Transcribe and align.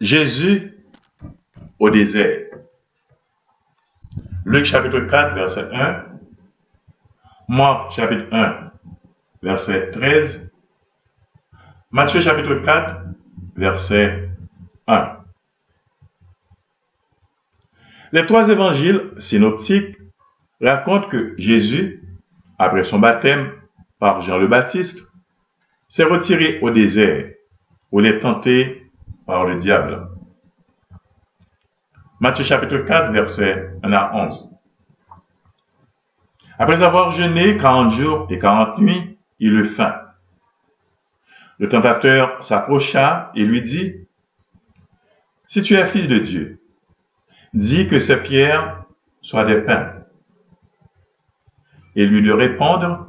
Jésus 0.00 0.74
au 1.78 1.90
désert. 1.90 2.46
Luc 4.44 4.64
chapitre 4.64 5.00
4, 5.00 5.34
verset 5.34 5.68
1. 5.72 6.04
Marc 7.48 7.92
chapitre 7.92 8.26
1, 8.30 8.70
verset 9.42 9.90
13. 9.90 10.50
Matthieu 11.90 12.20
chapitre 12.20 12.54
4, 12.56 12.96
verset 13.56 14.30
1. 14.86 15.16
Les 18.12 18.24
trois 18.26 18.48
évangiles 18.48 19.12
synoptiques 19.18 19.98
racontent 20.60 21.08
que 21.08 21.34
Jésus, 21.38 22.02
après 22.58 22.84
son 22.84 23.00
baptême 23.00 23.52
par 23.98 24.20
Jean 24.20 24.38
le 24.38 24.46
Baptiste, 24.46 25.10
s'est 25.88 26.04
retiré 26.04 26.60
au 26.60 26.70
désert 26.70 27.32
où 27.90 28.00
il 28.00 28.06
est 28.06 28.20
tenté 28.20 28.87
par 29.28 29.44
le 29.44 29.56
diable. 29.56 30.08
Matthieu 32.18 32.44
chapitre 32.44 32.78
4, 32.78 33.12
verset 33.12 33.74
1 33.82 33.92
à 33.92 34.10
11. 34.14 34.50
Après 36.58 36.82
avoir 36.82 37.10
jeûné 37.10 37.58
40 37.58 37.90
jours 37.90 38.26
et 38.30 38.38
40 38.38 38.78
nuits, 38.78 39.18
il 39.38 39.52
eut 39.52 39.66
faim. 39.66 40.00
Le 41.58 41.68
tentateur 41.68 42.42
s'approcha 42.42 43.30
et 43.34 43.44
lui 43.44 43.60
dit, 43.60 43.96
Si 45.46 45.60
tu 45.60 45.74
es 45.74 45.86
fils 45.86 46.08
de 46.08 46.20
Dieu, 46.20 46.62
dis 47.52 47.86
que 47.86 47.98
ces 47.98 48.22
pierres 48.22 48.84
soient 49.20 49.44
des 49.44 49.60
pains. 49.60 49.92
Et 51.96 52.06
lui 52.06 52.22
de 52.22 52.32
répondre, 52.32 53.08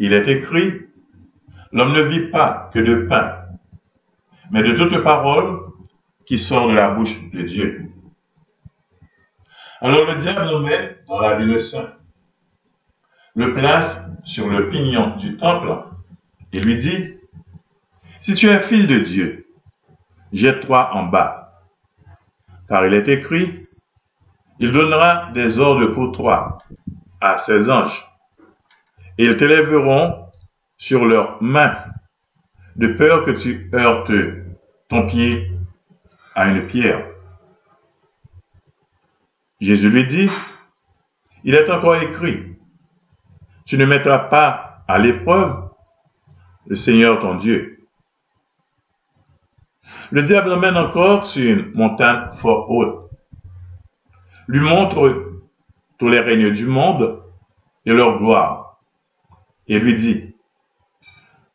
Il 0.00 0.14
est 0.14 0.26
écrit, 0.26 0.80
L'homme 1.70 1.92
ne 1.92 2.02
vit 2.02 2.28
pas 2.30 2.70
que 2.74 2.80
de 2.80 3.06
pain, 3.06 3.43
mais 4.50 4.62
de 4.62 4.72
toute 4.72 5.02
parole 5.02 5.60
qui 6.26 6.38
sort 6.38 6.68
de 6.68 6.74
la 6.74 6.90
bouche 6.90 7.16
de 7.32 7.42
Dieu. 7.42 7.90
Alors 9.80 10.06
le 10.06 10.14
diable 10.18 10.48
nous 10.50 10.60
met 10.60 10.98
dans 11.06 11.20
la 11.20 11.36
ville 11.36 11.60
saint, 11.60 11.92
le 13.34 13.52
place 13.52 14.00
sur 14.24 14.48
le 14.48 14.68
pignon 14.68 15.16
du 15.16 15.36
temple 15.36 15.84
et 16.52 16.60
lui 16.60 16.76
dit, 16.76 17.14
Si 18.20 18.34
tu 18.34 18.48
es 18.48 18.60
fils 18.60 18.86
de 18.86 19.00
Dieu, 19.00 19.46
jette-toi 20.32 20.94
en 20.94 21.04
bas, 21.04 21.60
car 22.68 22.86
il 22.86 22.94
est 22.94 23.08
écrit, 23.08 23.66
il 24.60 24.72
donnera 24.72 25.30
des 25.32 25.58
ordres 25.58 25.86
pour 25.88 26.12
toi 26.12 26.58
à 27.20 27.38
ses 27.38 27.70
anges, 27.70 28.06
et 29.18 29.26
ils 29.26 29.36
t'élèveront 29.36 30.26
sur 30.76 31.04
leurs 31.04 31.42
mains, 31.42 31.76
de 32.76 32.88
peur 32.88 33.24
que 33.24 33.30
tu 33.30 33.70
heurtes 33.74 34.12
ton 34.88 35.06
pied 35.06 35.50
à 36.34 36.48
une 36.48 36.66
pierre. 36.66 37.06
Jésus 39.60 39.88
lui 39.88 40.04
dit, 40.04 40.28
il 41.44 41.54
est 41.54 41.70
encore 41.70 41.96
écrit, 41.96 42.56
tu 43.64 43.78
ne 43.78 43.86
mettras 43.86 44.18
pas 44.18 44.82
à 44.88 44.98
l'épreuve 44.98 45.70
le 46.66 46.76
Seigneur 46.76 47.18
ton 47.20 47.36
Dieu. 47.36 47.86
Le 50.10 50.22
diable 50.22 50.50
l'emmène 50.50 50.76
encore 50.76 51.26
sur 51.26 51.58
une 51.58 51.72
montagne 51.72 52.32
fort 52.34 52.70
haute, 52.70 53.10
lui 54.48 54.60
montre 54.60 55.32
tous 55.98 56.08
les 56.08 56.20
règnes 56.20 56.50
du 56.50 56.66
monde 56.66 57.22
et 57.86 57.92
leur 57.92 58.18
gloire, 58.18 58.80
et 59.66 59.78
lui 59.78 59.94
dit, 59.94 60.33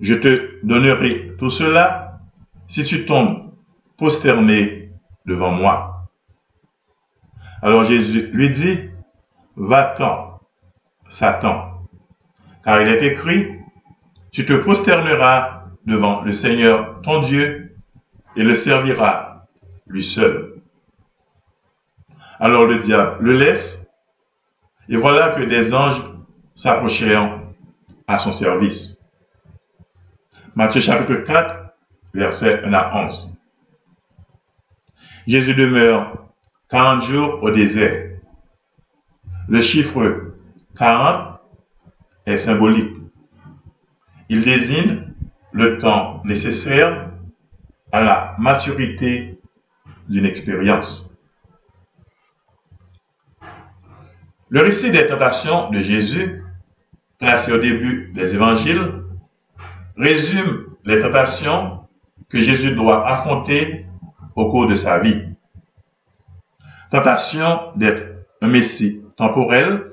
je 0.00 0.14
te 0.14 0.64
donnerai 0.64 1.36
tout 1.38 1.50
cela 1.50 2.20
si 2.68 2.84
tu 2.84 3.06
tombes 3.06 3.52
prosterné 3.96 4.90
devant 5.24 5.52
moi. 5.52 6.08
Alors 7.62 7.84
Jésus 7.84 8.28
lui 8.32 8.50
dit, 8.50 8.80
va-t'en, 9.56 10.40
Satan, 11.08 11.82
car 12.64 12.82
il 12.82 12.88
est 12.88 13.02
écrit, 13.02 13.58
tu 14.30 14.44
te 14.44 14.52
prosterneras 14.52 15.62
devant 15.86 16.22
le 16.22 16.32
Seigneur 16.32 17.00
ton 17.02 17.20
Dieu 17.20 17.76
et 18.36 18.42
le 18.42 18.54
serviras 18.54 19.46
lui 19.86 20.04
seul. 20.04 20.60
Alors 22.38 22.66
le 22.66 22.78
diable 22.80 23.24
le 23.24 23.32
laisse, 23.38 23.88
et 24.88 24.96
voilà 24.96 25.30
que 25.30 25.42
des 25.42 25.72
anges 25.72 26.02
s'approchèrent 26.54 27.40
à 28.06 28.18
son 28.18 28.32
service. 28.32 28.98
Matthieu 30.56 30.80
chapitre 30.80 31.16
4, 31.16 31.54
verset 32.14 32.64
1 32.64 32.72
à 32.72 33.08
11. 33.08 33.36
Jésus 35.26 35.54
demeure 35.54 36.30
40 36.70 37.02
jours 37.02 37.42
au 37.42 37.50
désert. 37.50 38.16
Le 39.48 39.60
chiffre 39.60 40.32
40 40.78 41.40
est 42.24 42.38
symbolique. 42.38 42.90
Il 44.30 44.44
désigne 44.44 45.12
le 45.52 45.76
temps 45.76 46.22
nécessaire 46.24 47.10
à 47.92 48.00
la 48.00 48.34
maturité 48.38 49.38
d'une 50.08 50.24
expérience. 50.24 51.14
Le 54.48 54.62
récit 54.62 54.90
des 54.90 55.04
tentations 55.04 55.68
de 55.68 55.82
Jésus, 55.82 56.42
placé 57.18 57.52
au 57.52 57.58
début 57.58 58.10
des 58.14 58.34
évangiles, 58.34 59.02
résume 59.96 60.66
les 60.84 61.00
tentations 61.00 61.86
que 62.28 62.38
Jésus 62.38 62.72
doit 62.74 63.08
affronter 63.08 63.86
au 64.34 64.50
cours 64.50 64.66
de 64.66 64.74
sa 64.74 64.98
vie. 64.98 65.22
Tentation 66.90 67.72
d'être 67.76 68.24
un 68.42 68.48
Messie 68.48 69.02
temporel 69.16 69.92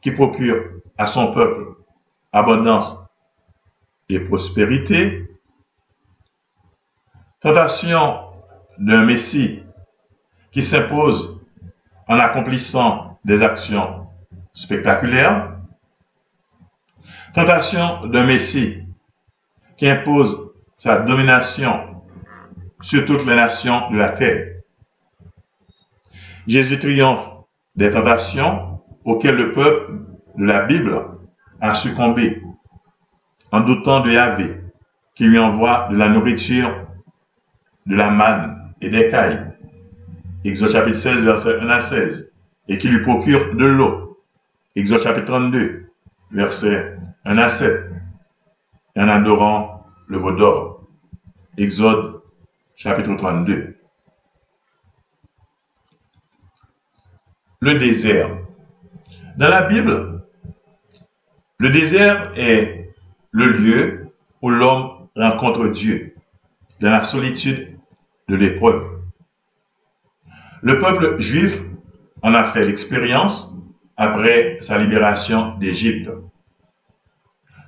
qui 0.00 0.12
procure 0.12 0.62
à 0.96 1.06
son 1.06 1.32
peuple 1.32 1.74
abondance 2.32 2.96
et 4.08 4.20
prospérité. 4.20 5.28
Tentation 7.40 8.20
d'un 8.78 9.04
Messie 9.04 9.62
qui 10.52 10.62
s'impose 10.62 11.40
en 12.08 12.18
accomplissant 12.18 13.18
des 13.24 13.42
actions 13.42 14.06
spectaculaires. 14.52 15.56
Tentation 17.34 18.06
d'un 18.06 18.24
Messie 18.24 18.84
qui 19.80 19.88
impose 19.88 20.52
sa 20.76 20.98
domination 20.98 22.02
sur 22.82 23.06
toutes 23.06 23.24
les 23.24 23.34
nations 23.34 23.90
de 23.90 23.96
la 23.96 24.10
terre. 24.10 24.58
Jésus 26.46 26.78
triomphe 26.78 27.26
des 27.76 27.90
tentations 27.90 28.82
auxquelles 29.06 29.36
le 29.36 29.52
peuple 29.52 29.92
de 30.36 30.44
la 30.44 30.66
Bible 30.66 31.02
a 31.62 31.72
succombé 31.72 32.42
en 33.52 33.60
doutant 33.60 34.00
de 34.00 34.10
Yahvé 34.10 34.60
qui 35.14 35.24
lui 35.24 35.38
envoie 35.38 35.88
de 35.90 35.96
la 35.96 36.10
nourriture, 36.10 36.86
de 37.86 37.96
la 37.96 38.10
manne 38.10 38.74
et 38.82 38.90
des 38.90 39.08
cailles. 39.08 39.46
Exode 40.44 40.72
chapitre 40.72 40.98
16, 40.98 41.24
verset 41.24 41.58
1 41.58 41.68
à 41.70 41.80
16. 41.80 42.34
Et 42.68 42.76
qui 42.76 42.88
lui 42.88 43.00
procure 43.00 43.54
de 43.54 43.64
l'eau. 43.64 44.22
Exode 44.76 45.00
chapitre 45.00 45.26
32, 45.26 45.86
verset 46.32 46.98
1 47.24 47.38
à 47.38 47.48
7. 47.48 47.89
En 49.00 49.08
adorant 49.08 49.86
le 50.08 50.18
veau 50.18 50.32
d'or. 50.32 50.86
Exode 51.56 52.20
chapitre 52.76 53.16
32. 53.16 53.80
le 57.60 57.78
désert. 57.78 58.36
Dans 59.36 59.48
la 59.48 59.62
Bible, 59.62 60.22
le 61.58 61.70
désert 61.70 62.32
est 62.36 62.90
le 63.30 63.46
lieu 63.46 64.08
où 64.42 64.48
l'homme 64.48 65.08
rencontre 65.14 65.68
Dieu, 65.68 66.14
dans 66.80 66.90
la 66.90 67.02
solitude 67.02 67.78
de 68.28 68.36
l'épreuve. 68.36 69.02
Le 70.62 70.78
peuple 70.78 71.20
juif 71.20 71.62
en 72.22 72.34
a 72.34 72.44
fait 72.52 72.66
l'expérience 72.66 73.54
après 73.96 74.58
sa 74.60 74.78
libération 74.78 75.56
d'Égypte. 75.58 76.10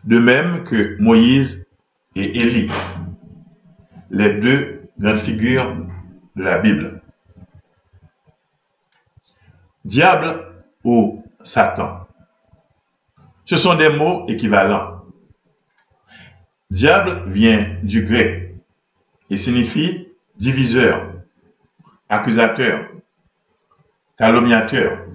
De 0.05 0.19
même 0.19 0.65
que 0.65 1.01
Moïse 1.01 1.67
et 2.17 2.39
Élie, 2.41 2.71
les 4.11 4.41
deux 4.41 4.83
grandes 4.99 5.21
figures 5.21 5.77
de 6.37 6.43
la 6.43 6.59
Bible. 6.59 7.03
Diable 9.85 10.45
ou 10.85 11.25
Satan. 11.45 12.07
Ce 13.45 13.57
sont 13.57 13.75
des 13.75 13.91
mots 13.91 14.27
équivalents. 14.29 15.03
Diable 16.71 17.31
vient 17.31 17.77
du 17.83 18.05
grec 18.05 18.55
et 19.31 19.37
signifie 19.37 20.09
diviseur, 20.37 21.13
accusateur, 22.09 22.89
calomniateur. 24.17 25.07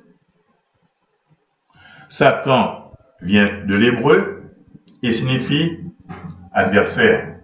Satan 2.09 2.91
vient 3.21 3.65
de 3.65 3.75
l'hébreu 3.75 4.36
et 5.03 5.11
signifie 5.11 5.79
adversaire. 6.53 7.35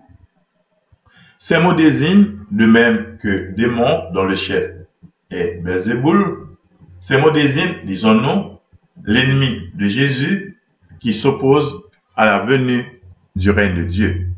Ces 1.38 1.60
mots 1.60 1.74
désignent, 1.74 2.38
de 2.52 2.66
même 2.66 3.18
que 3.22 3.52
démon 3.56 4.12
dont 4.14 4.26
le 4.26 4.36
chef 4.36 4.72
est 5.30 5.62
Belzéboul, 5.62 6.48
ces 7.00 7.18
mots 7.18 7.32
désignent, 7.32 7.86
disons-nous, 7.86 8.60
l'ennemi 9.04 9.70
de 9.74 9.88
Jésus 9.88 10.60
qui 11.00 11.14
s'oppose 11.14 11.84
à 12.16 12.26
la 12.26 12.40
venue 12.46 13.02
du 13.36 13.50
règne 13.50 13.76
de 13.76 13.84
Dieu. 13.84 14.33